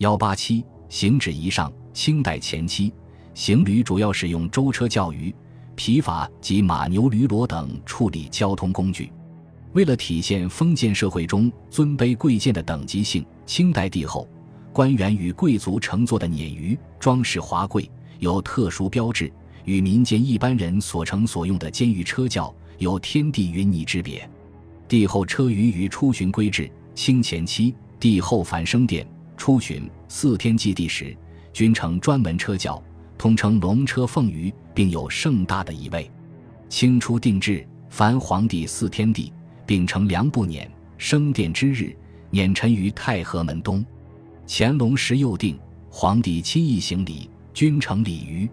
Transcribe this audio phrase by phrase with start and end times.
[0.00, 2.90] 幺八七行止仪上，清代前期
[3.34, 5.34] 行旅主要使用舟车教鱼、
[5.74, 9.12] 皮筏及马牛驴骡等处理交通工具。
[9.74, 14.26] 为了体现封建社会中尊卑贵贱的等级性，清代帝后、
[14.72, 17.88] 官员与贵族乘坐的辇鱼装饰华贵，
[18.20, 19.30] 有特殊标志，
[19.66, 24.26] 与民间一般人所乘所用的监狱车轿有天地云泥之别。
[24.88, 29.06] 帝后车舆与出巡规制，清前期帝后返升殿
[29.40, 31.16] 初巡四天祭地时，
[31.50, 32.80] 均乘专门车轿，
[33.16, 36.10] 通称龙车凤舆，并有盛大的仪位。
[36.68, 39.32] 清初定制，凡皇帝四天地。
[39.64, 40.66] 并乘凉布辇
[40.98, 41.96] 升殿之日，
[42.32, 43.86] 辇沉于太和门东。
[44.46, 45.56] 乾隆时又定，
[45.88, 48.48] 皇帝亲诣行礼，君乘礼舆。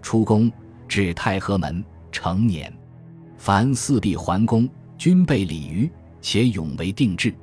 [0.00, 0.50] 出宫
[0.86, 2.70] 至太和门，成辇。
[3.36, 5.90] 凡四壁环宫，均备礼舆，
[6.20, 7.34] 且永为定制。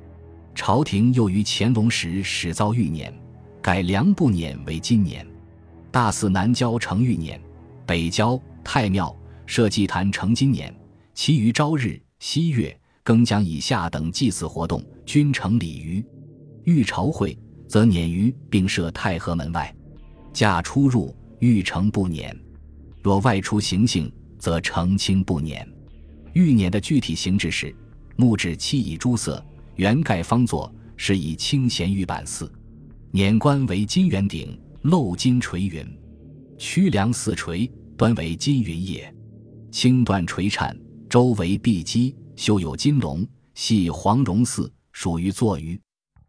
[0.62, 3.10] 朝廷又于乾隆时始造御辇，
[3.62, 5.24] 改凉布辇为金辇。
[5.90, 7.40] 大寺南郊成玉辇，
[7.86, 10.70] 北郊太庙设祭坛成金辇，
[11.14, 12.78] 其余朝日、夕月。
[13.02, 16.04] 更将以下等祭祀活动均成礼舆，
[16.64, 19.74] 御朝会则辇舆并设太和门外，
[20.30, 22.30] 驾出入欲乘不辇；
[23.02, 25.66] 若外出行幸，则乘轻不辇。
[26.34, 27.74] 御辇的具体形制是：
[28.16, 29.42] 木质漆以朱色，
[29.80, 32.52] 圆盖方座，是以青弦玉板四，
[33.14, 35.82] 辇冠为金圆顶，镂金垂云，
[36.58, 39.10] 曲梁四垂，端为金云叶，
[39.70, 40.78] 青缎垂颤，
[41.08, 42.14] 周围碧基。
[42.36, 45.80] 修有金龙，系黄绒寺，属于坐鱼。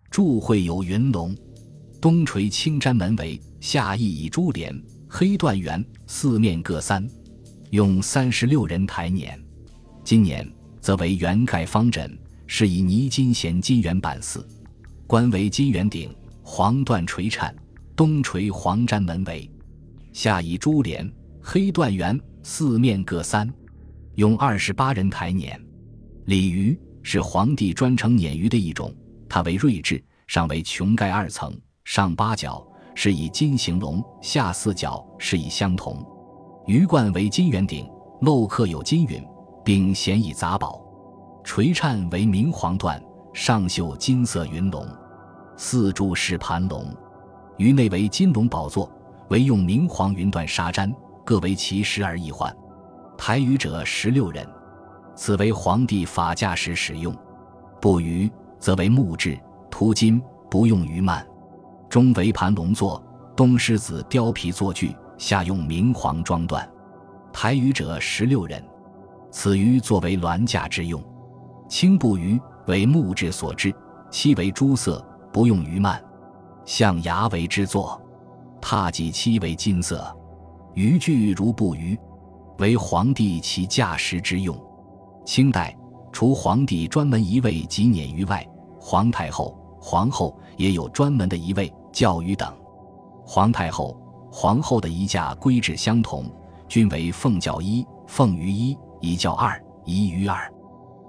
[0.09, 1.35] 柱会有云龙，
[1.99, 4.73] 东垂青毡门围，下翼以珠帘，
[5.09, 7.05] 黑缎圆，四面各三，
[7.71, 9.37] 用三十六人抬辇。
[10.05, 10.49] 今年
[10.79, 12.17] 则为圆盖方枕，
[12.53, 14.45] 是以泥金衔金圆板四，
[15.07, 16.13] 冠为金圆顶，
[16.43, 17.55] 黄缎垂颤，
[17.95, 19.49] 东垂黄毡门围，
[20.11, 21.09] 下以珠帘，
[21.41, 23.49] 黑缎圆，四面各三，
[24.15, 25.57] 用二十八人抬辇。
[26.25, 28.93] 鲤鱼是皇帝专程辇鱼的一种，
[29.29, 32.61] 它为锐质，上为琼盖二层，上八角，
[32.93, 36.05] 是以金形龙，下四角，是以相同。
[36.67, 37.89] 鱼冠为金圆顶，
[38.19, 39.23] 镂刻有金云，
[39.63, 40.80] 并衔以杂宝。
[41.43, 43.01] 垂颤为明黄缎，
[43.33, 44.87] 上绣金色云龙，
[45.57, 46.85] 四柱是盘龙。
[47.57, 48.89] 鱼内为金龙宝座，
[49.29, 50.93] 为用明黄云缎纱毡，
[51.25, 52.55] 各为其十而一环。
[53.17, 54.47] 抬鱼者十六人。
[55.15, 57.13] 此为皇帝法驾时使用，
[57.81, 59.37] 不鱼则为木质，
[59.69, 61.21] 涂金，不用鱼幔。
[61.89, 63.03] 中为盘龙座，
[63.35, 66.65] 东狮子貂皮坐具，下用明黄装缎。
[67.33, 68.63] 抬鱼者十六人。
[69.31, 71.03] 此鱼作为銮驾之用。
[71.71, 72.37] 青布鱼
[72.67, 73.73] 为木质所制，
[74.11, 75.01] 漆为朱色，
[75.31, 75.97] 不用鱼幔。
[76.65, 77.99] 象牙为之作，
[78.59, 80.05] 踏脊漆为金色。
[80.73, 81.97] 鱼具如布鱼，
[82.57, 84.53] 为皇帝其驾食之用。
[85.25, 85.73] 清代
[86.11, 88.45] 除皇帝专门一位及辇鱼外，
[88.77, 92.53] 皇太后、皇后也有专门的一位教鱼等。
[93.25, 93.97] 皇太后、
[94.29, 96.25] 皇后的仪驾规制相同，
[96.67, 100.53] 均为凤教一、凤鱼一、仪教二、仪鱼二。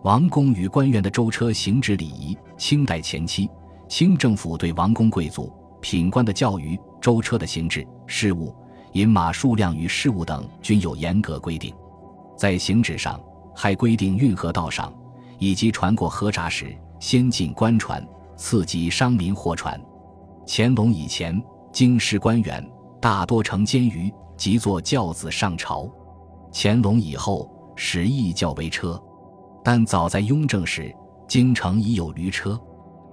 [0.03, 3.49] 王公与官员的舟车行止礼仪，清代前期，
[3.89, 8.53] 清政府对王公贵族、品官的教育、舟车的行止、事务、
[8.95, 11.73] 饮马数量与事务等均有严格规定，
[12.37, 13.21] 在行止上。
[13.55, 14.91] 还规定运河道上，
[15.39, 18.03] 以及船过河闸时，先进官船，
[18.35, 19.79] 次及商民货船。
[20.47, 21.39] 乾隆以前，
[21.71, 22.67] 京师官员
[22.99, 25.87] 大多乘监舆，即坐轿子上朝。
[26.51, 27.47] 乾隆以后，
[27.77, 28.99] 始易轿为车，
[29.65, 30.95] 但早在雍正时，
[31.29, 32.61] 京城已有驴车。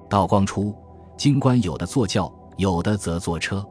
[0.10, 0.76] 道光初，
[1.16, 3.64] 京官有的坐轿，有的则坐车。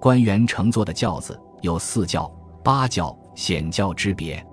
[0.00, 2.30] 官员乘坐的轿子有四轿、
[2.62, 4.44] 八轿、显轿之别。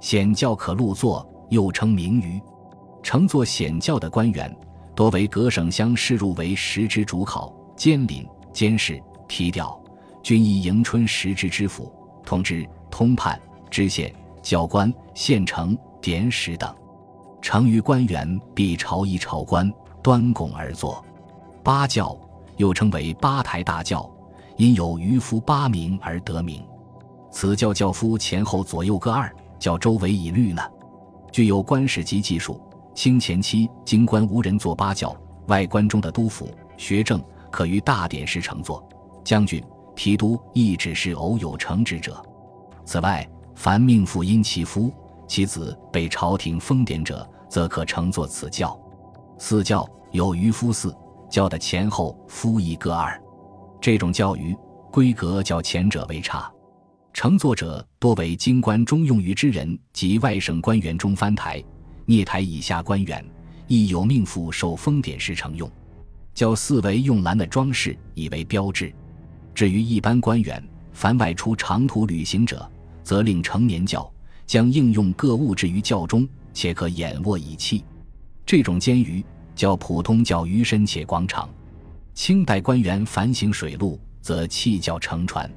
[0.00, 2.40] 显轿可入座，又称明舆。
[3.02, 4.54] 乘坐显轿的官员，
[4.94, 9.80] 多为各省乡试入为十之主考、监临、监事、批调、
[10.22, 11.92] 均以迎春实职知府、
[12.24, 13.40] 通知、通判、
[13.70, 16.74] 知县、教官、县丞、典史等。
[17.46, 19.72] 乘于官员必朝衣朝冠，
[20.02, 21.00] 端拱而坐。
[21.62, 22.18] 八轿
[22.56, 24.10] 又称为八抬大轿，
[24.56, 26.60] 因有渔夫八名而得名。
[27.30, 29.32] 此轿轿夫前后左右各二。
[29.60, 30.60] 较周围以绿呢，
[31.30, 32.60] 具有官史级技术。
[32.96, 35.16] 清前期京官无人坐八轿，
[35.46, 38.84] 外官中的督府、学政可于大典时乘坐。
[39.22, 39.62] 将军、
[39.94, 42.20] 提督亦只是偶有乘职者。
[42.84, 44.92] 此外，凡命妇因其夫、
[45.28, 47.24] 其子被朝廷封典者，
[47.56, 48.78] 则可乘坐此轿。
[49.38, 50.94] 四轿有渔夫四
[51.30, 53.18] 轿的前后夫一各二。
[53.80, 54.54] 这种轿舆
[54.92, 56.52] 规格较前者为差，
[57.14, 61.64] 乘坐者多为京官中用于之人及外省官员中藩台、
[62.04, 63.24] 聂台以下官员，
[63.66, 65.66] 亦有命妇受封典时乘用。
[66.34, 68.92] 轿四为用蓝的装饰以为标志。
[69.54, 70.62] 至于一般官员，
[70.92, 72.70] 凡外出长途旅行者，
[73.02, 74.12] 则令成年轿
[74.44, 77.82] 将应用各物置于轿中，且可眼卧以憩。
[78.46, 79.22] 这种监鱼
[79.54, 81.50] 较普通叫鱼身且广场。
[82.14, 85.52] 清代官员凡行水路，则弃轿乘船。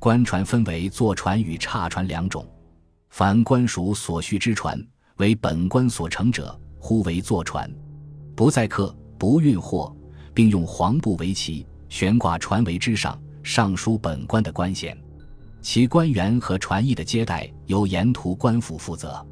[0.00, 2.44] 官船分为坐船与叉船两种。
[3.10, 4.84] 凡官属所需之船，
[5.18, 7.72] 为本官所乘者，呼为坐船，
[8.34, 9.94] 不载客，不运货。
[10.34, 14.96] 并用黄布为旗，悬挂船桅之上，上书本官的官衔。
[15.60, 19.24] 其官员和船役的接待由沿途官府负责。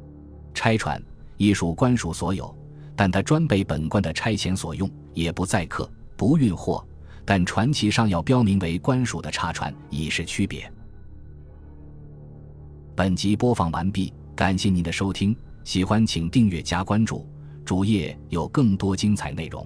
[0.53, 1.01] 拆船
[1.37, 2.55] 亦属官署所有，
[2.95, 6.85] 但它专被本官的差遣所用，也不载客，不运货。
[7.23, 10.71] 但船旗上要标明为官署的叉船，以示区别。
[12.95, 17.27] 本集播放完毕，感谢您的收听，喜欢请订阅加关注，
[17.63, 19.65] 主页有更多精彩内容。